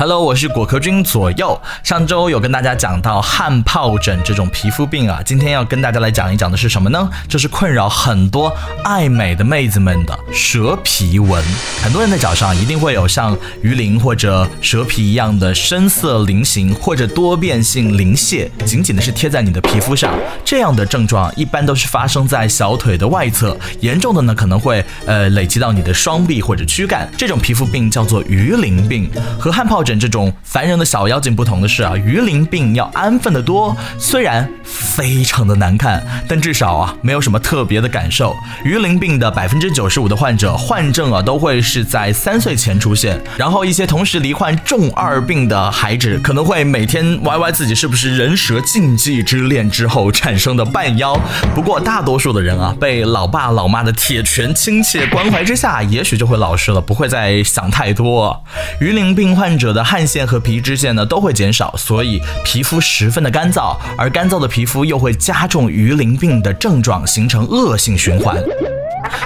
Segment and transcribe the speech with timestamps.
[0.00, 1.60] Hello，我是果壳君左右。
[1.82, 7.06] 上周有跟大家讲到汗疱疹这种皮肤病啊，今天要跟大家来讲一讲的是什么呢？
[7.28, 8.50] 就是困扰很多
[8.82, 11.44] 爱美的妹子们的蛇皮纹。
[11.82, 20.18] 很多人的脚上一定会有像鱼鳞或者蛇皮一样的深色鳞形或者多变性鳞屑，紧紧的是贴在你的皮肤上。
[20.42, 27.06] 这样的症状一般都是发生在小腿的外侧，严重的呢可能会呃累积到你的双臂或者躯干。
[27.18, 29.06] 这种皮肤病叫做鱼鳞病，
[29.38, 29.89] 和汗疱疹。
[29.98, 38.36] 这种烦人的小妖精不同的是啊，鱼鳞病要安分的多，虽然非常的难看，但至少啊没有什么特别的感受。
[38.64, 51.18] 鱼鳞病的百分之九十五的患者患症啊都会是在三岁前出现，然后一些同时罹患重二病的孩子可能会每天歪歪自己是不是人蛇禁忌之恋之后产生的半妖。
[51.54, 58.44] 不过大多数的人啊被老爸老妈的铁拳亲切关怀之下，也许就会老实了，不会再想太多。
[58.80, 59.79] 鱼鳞病患者的。
[59.82, 68.42] 汗腺和皮脂腺呢都会减少，所以皮肤十分的干燥，而干燥的皮肤又会加重鱼鳞病的症状，形成恶性循环。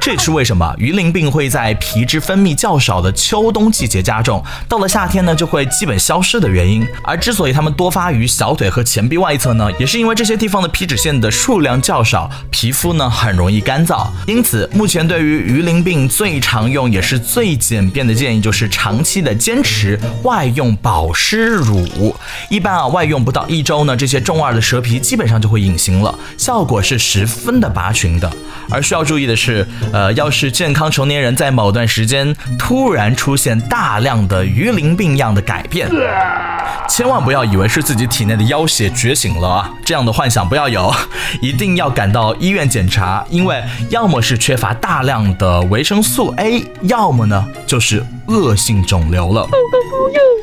[0.00, 6.86] 这也是为什么鱼鳞病会在皮脂分泌较少的秋冬季节加重，到了夏天呢就会基本消失的原因。
[7.02, 14.08] 而之所以它们多发于小腿和前臂外侧呢，也是因为这些地方的皮脂腺的数量较少，皮肤呢很容易干燥。
[14.26, 22.16] 因此，目前对于鱼鳞病最常用也是最简便的建议就是长期的坚持外用保湿乳。
[22.48, 28.32] 一般啊，外用不到一周呢，这些重二的蛇皮基本上就会隐形了，效果是十分的拔群的。
[28.70, 29.68] 而需要注意的是。
[29.92, 35.88] 呃，要是健康成年人在某段时间突然出现大量的鱼鳞病样的改变，
[36.88, 39.70] 千万不要以为是自己体内的妖血觉醒了啊！
[39.84, 40.92] 这样的幻想不要有，
[41.40, 49.48] 一定要赶到医院检查，因为要么是缺乏大量的维生素 A，要么呢就是恶性肿瘤了。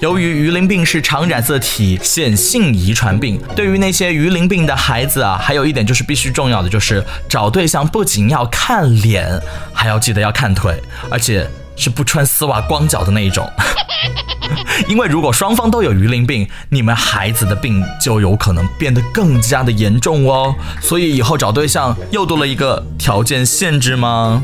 [0.00, 9.40] 由于鱼鳞病是常染色体显性遗传病，对于那些鱼鳞病的孩子啊，还有一点就是必须重要的就是找对象不仅要看脸，
[9.72, 13.48] 还要记得要看腿，而且是不穿丝袜光脚的那一种。
[14.88, 20.54] 因为如果双方都有鱼鳞病，你们孩子的病就有可能变得更加的严重哦。
[20.82, 24.42] 所以以后找对象又多了一个条件限制吗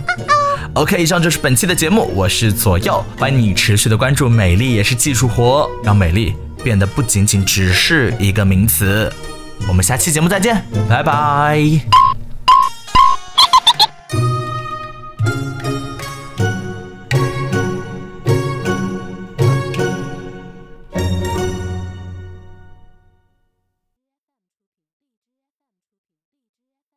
[0.75, 9.13] ？OK，以上就是本期的节目，我是左右，欢迎你持续的关注，美丽也是技术活，让美丽变得不仅仅只是一个名词。
[9.69, 12.10] 我们下期节目再见，拜拜。